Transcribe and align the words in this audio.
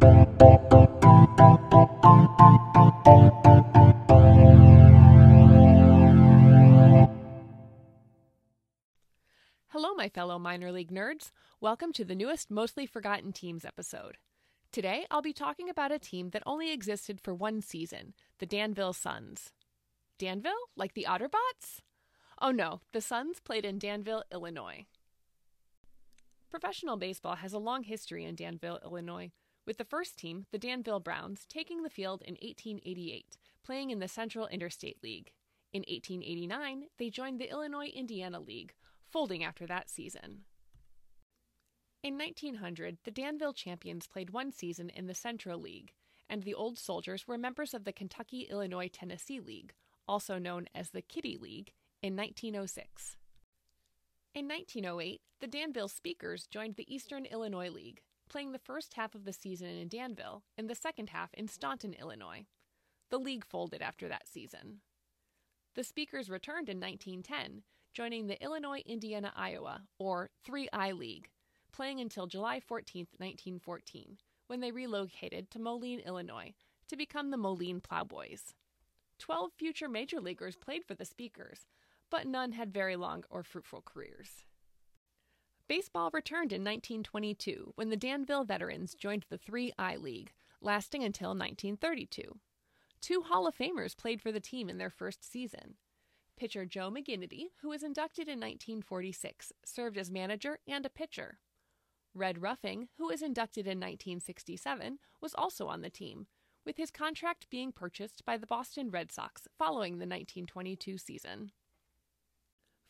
Hello, 0.00 0.14
my 9.94 10.08
fellow 10.08 10.38
minor 10.38 10.72
league 10.72 10.90
nerds. 10.90 11.32
Welcome 11.60 11.92
to 11.92 12.04
the 12.04 12.14
newest 12.14 12.50
Mostly 12.50 12.86
Forgotten 12.86 13.32
Teams 13.32 13.66
episode. 13.66 14.16
Today, 14.72 15.04
I'll 15.10 15.20
be 15.20 15.34
talking 15.34 15.68
about 15.68 15.92
a 15.92 15.98
team 15.98 16.30
that 16.30 16.42
only 16.46 16.72
existed 16.72 17.20
for 17.20 17.34
one 17.34 17.60
season 17.60 18.14
the 18.38 18.46
Danville 18.46 18.94
Suns. 18.94 19.52
Danville? 20.18 20.52
Like 20.76 20.94
the 20.94 21.06
Otterbots? 21.06 21.80
Oh 22.40 22.52
no, 22.52 22.80
the 22.94 23.02
Suns 23.02 23.38
played 23.38 23.66
in 23.66 23.78
Danville, 23.78 24.24
Illinois. 24.32 24.86
Professional 26.50 26.96
baseball 26.96 27.36
has 27.36 27.52
a 27.52 27.58
long 27.58 27.82
history 27.82 28.24
in 28.24 28.34
Danville, 28.34 28.80
Illinois, 28.82 29.32
with 29.70 29.78
the 29.78 29.84
first 29.84 30.18
team, 30.18 30.46
the 30.50 30.58
Danville 30.58 30.98
Browns, 30.98 31.46
taking 31.48 31.84
the 31.84 31.88
field 31.88 32.22
in 32.22 32.34
1888, 32.42 33.38
playing 33.62 33.90
in 33.90 34.00
the 34.00 34.08
Central 34.08 34.48
Interstate 34.48 35.00
League. 35.00 35.30
In 35.72 35.82
1889, 35.82 36.86
they 36.98 37.08
joined 37.08 37.38
the 37.38 37.48
Illinois 37.48 37.86
Indiana 37.86 38.40
League, 38.40 38.74
folding 39.12 39.44
after 39.44 39.68
that 39.68 39.88
season. 39.88 40.40
In 42.02 42.18
1900, 42.18 42.98
the 43.04 43.12
Danville 43.12 43.52
Champions 43.52 44.08
played 44.08 44.30
one 44.30 44.50
season 44.50 44.90
in 44.90 45.06
the 45.06 45.14
Central 45.14 45.60
League, 45.60 45.92
and 46.28 46.42
the 46.42 46.54
Old 46.54 46.76
Soldiers 46.76 47.28
were 47.28 47.38
members 47.38 47.72
of 47.72 47.84
the 47.84 47.92
Kentucky 47.92 48.48
Illinois 48.50 48.88
Tennessee 48.88 49.38
League, 49.38 49.72
also 50.08 50.36
known 50.36 50.66
as 50.74 50.90
the 50.90 51.00
Kitty 51.00 51.38
League, 51.40 51.74
in 52.02 52.16
1906. 52.16 53.16
In 54.34 54.48
1908, 54.48 55.20
the 55.40 55.46
Danville 55.46 55.86
Speakers 55.86 56.48
joined 56.48 56.74
the 56.74 56.92
Eastern 56.92 57.24
Illinois 57.24 57.70
League, 57.70 58.00
playing 58.30 58.52
the 58.52 58.58
first 58.58 58.94
half 58.94 59.14
of 59.14 59.24
the 59.24 59.32
season 59.32 59.68
in 59.68 59.88
Danville 59.88 60.44
and 60.56 60.70
the 60.70 60.74
second 60.74 61.10
half 61.10 61.34
in 61.34 61.48
Staunton, 61.48 61.94
Illinois. 61.94 62.46
The 63.10 63.18
league 63.18 63.44
folded 63.44 63.82
after 63.82 64.08
that 64.08 64.28
season. 64.28 64.80
The 65.74 65.84
Speakers 65.84 66.30
returned 66.30 66.68
in 66.68 66.80
1910, 66.80 67.62
joining 67.92 68.26
the 68.26 68.42
Illinois 68.42 68.82
Indiana 68.86 69.32
Iowa, 69.36 69.82
or 69.98 70.30
3I 70.48 70.96
League, 70.96 71.28
playing 71.72 72.00
until 72.00 72.26
July 72.26 72.60
14, 72.60 73.06
1914, 73.18 74.18
when 74.46 74.60
they 74.60 74.70
relocated 74.70 75.50
to 75.50 75.58
Moline, 75.58 76.00
Illinois, 76.00 76.54
to 76.88 76.96
become 76.96 77.30
the 77.30 77.36
Moline 77.36 77.80
Plowboys. 77.80 78.54
Twelve 79.18 79.52
future 79.52 79.88
major 79.88 80.20
leaguers 80.20 80.56
played 80.56 80.84
for 80.84 80.94
the 80.94 81.04
Speakers, 81.04 81.66
but 82.10 82.26
none 82.26 82.52
had 82.52 82.72
very 82.72 82.96
long 82.96 83.24
or 83.28 83.42
fruitful 83.42 83.82
careers. 83.84 84.44
Baseball 85.70 86.10
returned 86.12 86.52
in 86.52 86.62
1922 86.62 87.74
when 87.76 87.90
the 87.90 87.96
Danville 87.96 88.42
veterans 88.42 88.96
joined 88.96 89.24
the 89.28 89.38
3I 89.38 90.02
League, 90.02 90.32
lasting 90.60 91.04
until 91.04 91.28
1932. 91.28 92.40
Two 93.00 93.22
Hall 93.22 93.46
of 93.46 93.56
Famers 93.56 93.96
played 93.96 94.20
for 94.20 94.32
the 94.32 94.40
team 94.40 94.68
in 94.68 94.78
their 94.78 94.90
first 94.90 95.22
season. 95.22 95.76
Pitcher 96.36 96.66
Joe 96.66 96.90
McGinnity, 96.90 97.50
who 97.62 97.68
was 97.68 97.84
inducted 97.84 98.26
in 98.26 98.40
1946, 98.40 99.52
served 99.64 99.96
as 99.96 100.10
manager 100.10 100.58
and 100.66 100.84
a 100.84 100.90
pitcher. 100.90 101.38
Red 102.14 102.42
Ruffing, 102.42 102.88
who 102.98 103.06
was 103.06 103.22
inducted 103.22 103.68
in 103.68 103.78
1967, 103.78 104.98
was 105.20 105.36
also 105.36 105.68
on 105.68 105.82
the 105.82 105.88
team, 105.88 106.26
with 106.66 106.78
his 106.78 106.90
contract 106.90 107.48
being 107.48 107.70
purchased 107.70 108.24
by 108.24 108.36
the 108.36 108.44
Boston 108.44 108.90
Red 108.90 109.12
Sox 109.12 109.46
following 109.56 109.92
the 109.92 109.98
1922 109.98 110.98
season. 110.98 111.52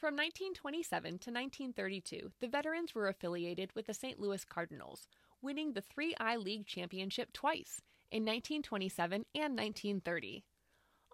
From 0.00 0.14
1927 0.14 1.10
to 1.10 1.30
1932, 1.30 2.32
the 2.40 2.48
veterans 2.48 2.94
were 2.94 3.06
affiliated 3.06 3.70
with 3.74 3.86
the 3.86 3.92
St. 3.92 4.18
Louis 4.18 4.42
Cardinals, 4.46 5.06
winning 5.42 5.74
the 5.74 5.82
3I 5.82 6.42
League 6.42 6.64
championship 6.64 7.34
twice, 7.34 7.82
in 8.10 8.22
1927 8.22 9.26
and 9.34 9.58
1930. 9.58 10.42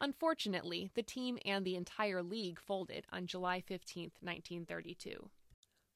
Unfortunately, 0.00 0.92
the 0.94 1.02
team 1.02 1.36
and 1.44 1.64
the 1.64 1.74
entire 1.74 2.22
league 2.22 2.60
folded 2.60 3.06
on 3.12 3.26
July 3.26 3.60
15, 3.60 4.12
1932. 4.20 5.30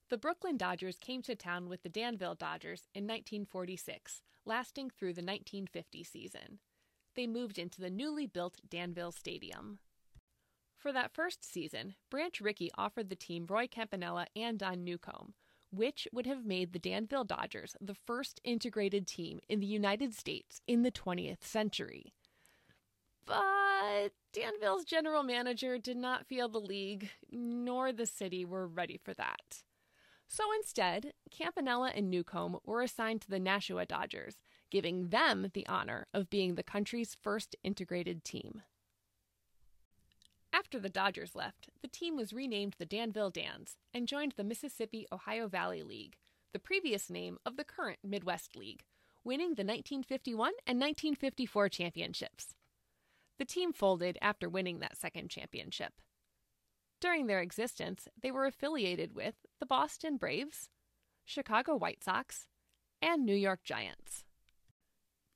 The 0.09 0.19
Brooklyn 0.19 0.57
Dodgers 0.57 0.97
came 0.97 1.23
to 1.23 1.37
town 1.37 1.69
with 1.69 1.85
the 1.85 1.89
Danville 1.89 2.35
Dodgers 2.35 2.89
in 2.93 3.05
1946, 3.05 4.21
lasting 4.45 4.91
through 4.91 5.13
the 5.13 5.23
1950 5.23 6.03
season. 6.03 6.59
They 7.15 7.29
moved 7.29 7.57
into 7.57 7.81
the 7.81 7.89
newly 7.89 8.27
built 8.27 8.57
Danville 8.69 9.13
Stadium. 9.13 9.79
For 10.81 10.93
that 10.93 11.13
first 11.13 11.45
season, 11.45 11.95
Branch 12.09 12.41
Rickey 12.41 12.71
offered 12.79 13.11
the 13.11 13.15
team 13.15 13.45
Roy 13.47 13.69
Campanella 13.69 14.27
and 14.35 14.59
Don 14.59 14.83
Newcombe, 14.83 15.35
which 15.71 16.09
would 16.11 16.25
have 16.25 16.47
made 16.47 16.73
the 16.73 16.79
Danville 16.79 17.25
Dodgers 17.25 17.77
the 17.83 17.95
first 17.95 18.41
integrated 18.45 19.07
team 19.07 19.41
in 19.47 19.61
the 19.61 19.67
United 19.67 20.15
States 20.15 20.63
in 20.67 20.83
the 20.83 20.91
20th 20.91 21.43
century. 21.43 22.15
But 23.27 24.13
Danville's 24.33 24.87
general 24.87 25.23
manager 25.23 25.77
did 25.77 25.99
not 25.99 26.27
feel 26.27 26.49
the 26.49 26.59
league 26.59 27.11
nor 27.31 27.93
the 27.93 28.07
city 28.07 28.47
were 28.47 28.67
ready 28.67 28.97
for 28.97 29.13
that. 29.13 29.63
So 30.29 30.45
instead, 30.57 31.13
Campanella 31.31 31.93
and 31.95 32.09
Newcombe 32.09 32.57
were 32.65 32.81
assigned 32.81 33.21
to 33.23 33.29
the 33.29 33.39
Nashua 33.39 33.85
Dodgers, 33.85 34.37
giving 34.71 35.09
them 35.09 35.51
the 35.53 35.67
honor 35.67 36.07
of 36.15 36.31
being 36.31 36.55
the 36.55 36.63
country's 36.63 37.19
first 37.21 37.55
integrated 37.63 38.25
team. 38.25 38.63
After 40.53 40.81
the 40.81 40.89
Dodgers 40.89 41.37
left, 41.37 41.69
the 41.81 41.89
team 41.89 42.17
was 42.17 42.33
renamed 42.33 42.75
the 42.79 42.87
Danville 42.87 43.31
Dans 43.31 43.77
and 43.95 44.09
joined 44.09 44.35
the 44.37 44.45
Mississippi 44.45 45.07
Ohio 45.13 45.47
Valley 45.47 45.83
League, 45.83 46.17
the 46.53 46.59
previous 46.59 47.09
name 47.09 47.39
of 47.47 47.57
the 47.57 47.65
current 47.65 48.01
Midwest 48.03 48.57
League, 48.57 48.85
winning 49.23 49.51
the 49.51 49.65
1951 49.65 50.53
and 50.67 50.81
1954 50.81 51.69
championships. 51.69 52.55
The 53.39 53.45
team 53.45 53.73
folded 53.73 54.19
after 54.21 54.49
winning 54.49 54.81
that 54.81 54.97
second 54.97 55.31
championship. 55.31 55.95
During 57.01 57.27
their 57.27 57.41
existence, 57.41 58.09
they 58.21 58.31
were 58.31 58.47
affiliated 58.47 59.15
with 59.15 59.37
the 59.61 59.67
Boston 59.67 60.17
Braves, 60.17 60.69
Chicago 61.25 61.77
White 61.77 62.03
Sox, 62.05 62.47
and 63.01 63.25
New 63.25 63.35
York 63.35 63.61
Giants. 63.65 64.25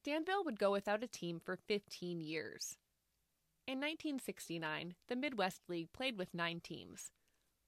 Danville 0.04 0.44
would 0.44 0.58
go 0.58 0.70
without 0.70 1.02
a 1.02 1.08
team 1.08 1.40
for 1.42 1.56
15 1.56 2.20
years. 2.20 2.76
In 3.66 3.78
1969, 3.78 4.94
the 5.08 5.16
Midwest 5.16 5.62
League 5.68 5.90
played 5.94 6.18
with 6.18 6.34
nine 6.34 6.60
teams. 6.60 7.10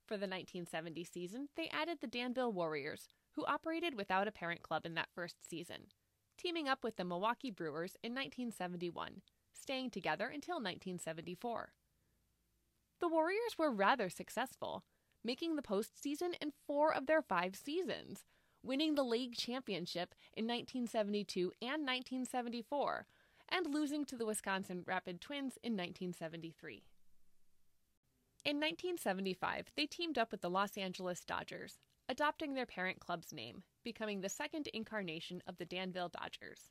For 0.07 0.19
the 0.19 0.29
1970 0.29 1.05
season, 1.05 1.49
they 1.57 1.71
added 1.71 1.99
the 2.01 2.07
Danville 2.07 2.53
Warriors, 2.53 3.09
who 3.33 3.47
operated 3.47 3.95
without 3.95 4.29
a 4.29 4.33
parent 4.33 4.61
club 4.61 4.85
in 4.85 4.95
that 4.95 5.09
first 5.15 5.49
season, 5.49 5.87
teaming 6.37 6.69
up 6.69 6.85
with 6.85 6.97
the 6.97 7.05
Milwaukee 7.05 7.51
Brewers 7.51 7.97
in 8.03 8.13
1971, 8.13 9.23
staying 9.55 9.91
together 9.91 10.27
until 10.27 10.57
1974. 10.57 11.73
The 13.01 13.09
Warriors 13.09 13.57
were 13.57 13.71
rather 13.71 14.11
successful, 14.11 14.85
making 15.25 15.57
the 15.57 15.63
postseason 15.63 16.35
in 16.43 16.53
four 16.67 16.95
of 16.95 17.07
their 17.07 17.23
five 17.23 17.57
seasons, 17.57 18.27
winning 18.63 18.97
the 18.97 19.03
league 19.03 19.35
championship 19.35 20.15
in 20.37 20.45
1972 20.45 21.53
and 21.63 21.87
1974, 21.87 23.07
and 23.49 23.73
losing 23.73 24.05
to 24.05 24.17
the 24.17 24.27
Wisconsin 24.27 24.83
Rapid 24.87 25.21
Twins 25.21 25.59
in 25.63 25.73
1973. 25.73 26.85
In 28.45 28.57
1975, 28.57 29.73
they 29.77 29.87
teamed 29.87 30.19
up 30.19 30.31
with 30.31 30.41
the 30.41 30.51
Los 30.51 30.77
Angeles 30.77 31.25
Dodgers, 31.25 31.79
adopting 32.09 32.55
their 32.55 32.67
parent 32.67 33.01
club's 33.01 33.33
name, 33.33 33.65
becoming 33.83 34.21
the 34.21 34.29
second 34.29 34.69
incarnation 34.69 35.43
of 35.47 35.57
the 35.59 35.65
Danville 35.65 36.09
Dodgers. 36.09 36.71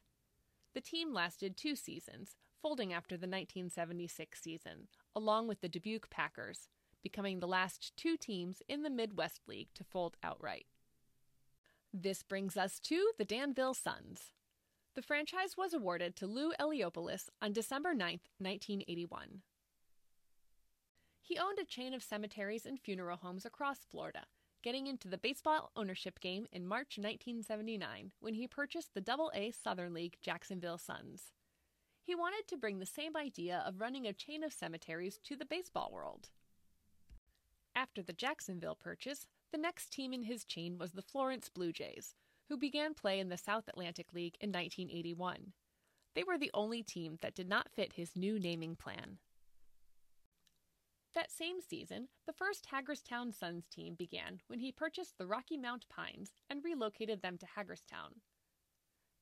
The 0.74 0.81
team 0.81 1.13
lasted 1.13 1.58
two 1.58 1.75
seasons, 1.75 2.38
folding 2.62 2.94
after 2.94 3.16
the 3.16 3.28
1976 3.28 4.42
season, 4.42 4.88
along 5.16 5.47
with 5.47 5.62
the 5.62 5.69
Dubuque 5.69 6.09
Packers, 6.09 6.69
becoming 7.03 7.40
the 7.40 7.47
last 7.47 7.96
two 7.96 8.18
teams 8.18 8.62
in 8.68 8.84
the 8.84 8.90
Midwest 8.90 9.42
League 9.47 9.69
to 9.75 9.84
fold 9.84 10.18
outright. 10.24 10.66
This 11.94 12.24
brings 12.24 12.57
us 12.57 12.80
to 12.80 13.12
the 13.18 13.25
Danville 13.25 13.74
Suns. 13.74 14.31
The 14.95 15.01
franchise 15.01 15.57
was 15.57 15.74
awarded 15.74 16.15
to 16.15 16.25
Lou 16.25 16.53
Eliopoulos 16.57 17.27
on 17.42 17.51
December 17.51 17.94
9, 17.94 18.21
1981. 18.38 19.42
He 21.21 21.38
owned 21.38 21.59
a 21.59 21.65
chain 21.65 21.94
of 21.94 22.01
cemeteries 22.01 22.65
and 22.65 22.80
funeral 22.80 23.18
homes 23.18 23.45
across 23.45 23.80
Florida, 23.80 24.24
getting 24.63 24.88
into 24.88 25.09
the 25.09 25.18
baseball 25.18 25.71
ownership 25.75 26.21
game 26.21 26.45
in 26.50 26.65
March 26.65 26.97
1979 26.97 28.13
when 28.21 28.36
he 28.36 28.47
purchased 28.47 28.94
the 28.94 29.01
Double 29.01 29.31
A 29.36 29.51
Southern 29.51 29.94
League 29.94 30.15
Jacksonville 30.21 30.77
Suns. 30.77 31.33
He 32.01 32.15
wanted 32.15 32.48
to 32.48 32.57
bring 32.57 32.80
the 32.80 32.86
same 32.86 33.18
idea 33.18 33.63
of 33.68 33.81
running 33.81 34.07
a 34.07 34.13
chain 34.13 34.45
of 34.45 34.53
cemeteries 34.53 35.19
to 35.25 35.36
the 35.36 35.45
baseball 35.45 35.89
world. 35.91 36.30
After 37.75 38.01
the 38.01 38.13
Jacksonville 38.13 38.75
purchase, 38.75 39.27
the 39.51 39.57
next 39.57 39.91
team 39.91 40.13
in 40.13 40.24
his 40.24 40.45
chain 40.45 40.77
was 40.77 40.91
the 40.91 41.01
Florence 41.01 41.50
Blue 41.50 41.74
Jays, 41.74 42.15
who 42.50 42.57
began 42.57 42.94
play 42.94 43.19
in 43.19 43.30
the 43.30 43.38
South 43.38 43.68
Atlantic 43.68 44.13
League 44.13 44.38
in 44.39 44.50
1981. 44.50 45.53
They 46.13 46.24
were 46.24 46.38
the 46.38 46.51
only 46.53 46.83
team 46.83 47.18
that 47.21 47.36
did 47.36 47.50
not 47.50 47.71
fit 47.75 47.94
his 47.94 48.15
new 48.15 48.39
naming 48.39 48.75
plan. 48.75 49.18
That 51.13 51.31
same 51.31 51.62
season, 51.62 52.09
the 52.25 52.33
first 52.33 52.68
Hagerstown 52.71 53.31
Suns 53.31 53.68
team 53.68 53.95
began 53.95 54.42
when 54.47 54.59
he 54.59 54.71
purchased 54.71 55.18
the 55.18 55.25
Rocky 55.25 55.57
Mount 55.57 55.88
Pines 55.89 56.31
and 56.50 56.63
relocated 56.63 57.21
them 57.21 57.38
to 57.38 57.47
Hagerstown. 57.56 58.15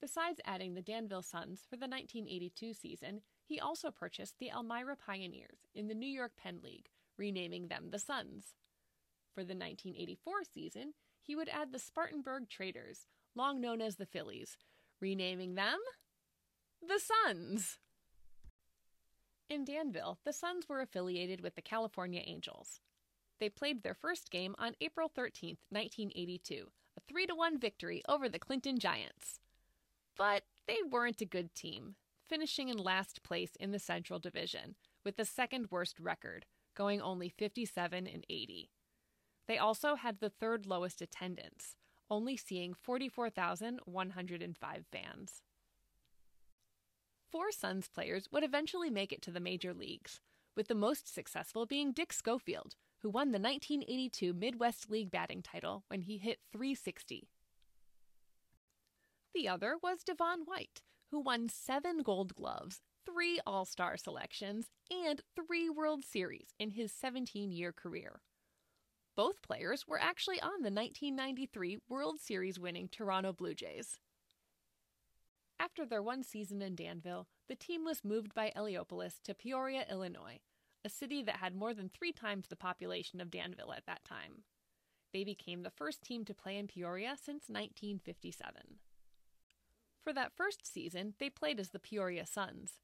Besides 0.01 0.41
adding 0.43 0.73
the 0.73 0.81
Danville 0.81 1.21
Suns 1.21 1.61
for 1.69 1.77
the 1.77 1.87
1982 1.87 2.73
season, 2.73 3.21
he 3.45 3.59
also 3.59 3.91
purchased 3.91 4.39
the 4.39 4.49
Elmira 4.49 4.97
Pioneers 4.97 5.67
in 5.75 5.87
the 5.87 5.93
New 5.93 6.09
York 6.09 6.31
Penn 6.35 6.59
League, 6.63 6.89
renaming 7.17 7.67
them 7.67 7.89
the 7.91 7.99
Suns. 7.99 8.55
For 9.33 9.43
the 9.43 9.55
1984 9.55 10.43
season, 10.51 10.93
he 11.21 11.35
would 11.35 11.47
add 11.47 11.71
the 11.71 11.79
Spartanburg 11.79 12.49
Traders, 12.49 13.07
long 13.35 13.61
known 13.61 13.81
as 13.81 13.95
the 13.95 14.05
Phillies, 14.05 14.57
renaming 15.01 15.55
them 15.55 15.79
the 16.87 16.99
Suns. 16.99 17.77
In 19.49 19.63
Danville, 19.63 20.19
the 20.25 20.33
Suns 20.33 20.67
were 20.67 20.81
affiliated 20.81 21.41
with 21.41 21.55
the 21.55 21.61
California 21.61 22.21
Angels. 22.25 22.81
They 23.39 23.49
played 23.49 23.83
their 23.83 23.93
first 23.93 24.31
game 24.31 24.55
on 24.57 24.75
April 24.81 25.09
13, 25.13 25.57
1982, 25.69 26.67
a 26.97 27.01
3 27.07 27.27
1 27.33 27.59
victory 27.59 28.01
over 28.07 28.27
the 28.27 28.39
Clinton 28.39 28.79
Giants. 28.79 29.39
But 30.17 30.43
they 30.67 30.77
weren't 30.89 31.21
a 31.21 31.25
good 31.25 31.55
team, 31.55 31.95
finishing 32.27 32.69
in 32.69 32.77
last 32.77 33.23
place 33.23 33.55
in 33.59 33.71
the 33.71 33.79
Central 33.79 34.19
Division, 34.19 34.75
with 35.03 35.17
the 35.17 35.25
second 35.25 35.67
worst 35.71 35.99
record, 35.99 36.45
going 36.75 37.01
only 37.01 37.29
57 37.29 38.07
and 38.07 38.25
80. 38.29 38.71
They 39.47 39.57
also 39.57 39.95
had 39.95 40.19
the 40.19 40.29
third 40.29 40.65
lowest 40.65 41.01
attendance, 41.01 41.75
only 42.13 42.37
seeing 42.37 42.73
44,105 42.75 44.85
fans. 44.91 45.41
Four 47.31 47.51
Suns 47.51 47.89
players 47.89 48.27
would 48.31 48.43
eventually 48.43 48.91
make 48.91 49.11
it 49.11 49.23
to 49.23 49.31
the 49.31 49.39
major 49.39 49.73
leagues, 49.73 50.21
with 50.55 50.67
the 50.67 50.75
most 50.75 51.11
successful 51.11 51.65
being 51.65 51.91
Dick 51.91 52.13
Schofield, 52.13 52.75
who 52.99 53.09
won 53.09 53.31
the 53.31 53.39
1982 53.39 54.31
Midwest 54.31 54.91
League 54.91 55.09
batting 55.09 55.41
title 55.41 55.85
when 55.87 56.01
he 56.01 56.19
hit 56.19 56.37
360. 56.51 57.27
The 59.33 59.47
other 59.47 59.77
was 59.81 60.03
Devon 60.03 60.41
White, 60.45 60.83
who 61.09 61.19
won 61.19 61.49
seven 61.49 62.03
Gold 62.03 62.35
Gloves, 62.35 62.83
three 63.07 63.39
All 63.47 63.65
Star 63.65 63.97
selections, 63.97 64.67
and 64.91 65.21
three 65.35 65.67
World 65.67 66.05
Series 66.05 66.53
in 66.59 66.69
his 66.69 66.91
17 66.91 67.51
year 67.51 67.71
career. 67.71 68.21
Both 69.15 69.43
players 69.43 69.87
were 69.87 70.01
actually 70.01 70.41
on 70.41 70.63
the 70.63 70.71
1993 70.71 71.77
World 71.87 72.19
Series 72.19 72.59
winning 72.59 72.87
Toronto 72.87 73.31
Blue 73.31 73.53
Jays. 73.53 73.99
After 75.59 75.85
their 75.85 76.01
one 76.01 76.23
season 76.23 76.61
in 76.63 76.75
Danville, 76.75 77.27
the 77.47 77.55
team 77.55 77.85
was 77.85 78.03
moved 78.03 78.33
by 78.33 78.51
Eliopoulos 78.55 79.21
to 79.23 79.35
Peoria, 79.35 79.85
Illinois, 79.89 80.39
a 80.83 80.89
city 80.89 81.21
that 81.23 81.37
had 81.37 81.55
more 81.55 81.75
than 81.75 81.89
three 81.89 82.11
times 82.11 82.47
the 82.47 82.55
population 82.55 83.21
of 83.21 83.29
Danville 83.29 83.73
at 83.73 83.85
that 83.85 84.03
time. 84.03 84.43
They 85.13 85.23
became 85.23 85.61
the 85.61 85.69
first 85.69 86.01
team 86.01 86.25
to 86.25 86.33
play 86.33 86.57
in 86.57 86.67
Peoria 86.67 87.15
since 87.15 87.43
1957. 87.47 88.79
For 90.03 90.11
that 90.11 90.33
first 90.35 90.65
season, 90.65 91.13
they 91.19 91.29
played 91.29 91.59
as 91.59 91.69
the 91.69 91.79
Peoria 91.79 92.25
Suns. 92.25 92.79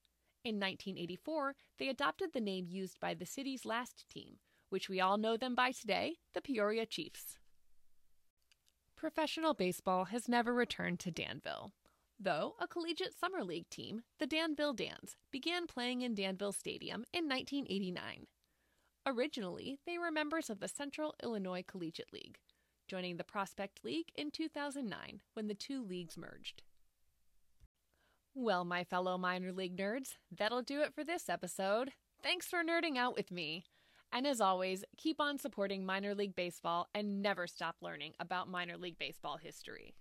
In 0.46 0.56
1984, 0.56 1.56
they 1.80 1.90
adopted 1.90 2.34
the 2.34 2.40
name 2.40 2.68
used 2.70 3.00
by 3.00 3.16
the 3.16 3.26
city's 3.26 3.66
last 3.66 4.08
team, 4.10 4.38
which 4.69 4.89
we 4.89 5.00
all 5.01 5.18
know 5.18 5.38
them 5.38 5.56
by 5.56 5.71
today, 5.71 6.18
the 6.33 6.42
Peoria 6.42 6.86
Chiefs. 6.86 7.38
Professional 8.95 9.54
baseball 9.54 10.06
has 10.06 10.27
never 10.27 10.54
returned 10.54 11.00
to 11.00 11.12
Danville. 11.12 11.71
Though 12.19 12.56
a 12.60 12.68
collegiate 12.68 13.18
summer 13.18 13.44
league 13.44 13.69
team, 13.69 14.01
the 14.19 14.27
Danville 14.27 14.74
Dans, 14.74 15.16
began 15.31 15.68
playing 15.68 16.01
in 16.01 16.16
Danville 16.16 16.51
Stadium 16.51 17.06
in 17.13 17.30
1989. 17.30 18.27
Originally, 19.06 19.80
they 19.86 19.98
were 19.98 20.12
members 20.12 20.50
of 20.50 20.60
the 20.60 20.68
Central 20.68 21.16
Illinois 21.24 21.63
Collegiate 21.66 22.12
League, 22.12 22.39
joining 22.89 23.16
the 23.16 23.24
Prospect 23.24 23.86
League 23.86 24.12
in 24.16 24.31
2009 24.31 25.21
when 25.33 25.48
the 25.48 25.54
two 25.54 25.81
leagues 25.81 26.18
merged. 26.18 26.63
Well, 28.36 28.66
my 28.66 28.83
fellow 28.83 29.18
minor 29.18 29.54
league 29.54 29.77
nerds, 29.77 30.16
that'll 30.30 30.62
do 30.62 30.81
it 30.81 30.94
for 30.94 31.06
this 31.06 31.30
episode. 31.30 31.94
Thanks 32.21 32.48
for 32.48 32.63
nerding 32.63 32.98
out 32.98 33.16
with 33.16 33.31
me. 33.31 33.63
And 34.11 34.25
as 34.25 34.41
always, 34.41 34.83
keep 34.97 35.21
on 35.21 35.38
supporting 35.38 35.85
minor 35.85 36.15
league 36.15 36.35
baseball 36.35 36.88
and 36.95 37.21
never 37.21 37.45
stop 37.45 37.75
learning 37.81 38.13
about 38.19 38.50
minor 38.50 38.77
league 38.77 38.97
baseball 38.97 39.38
history. 39.38 39.94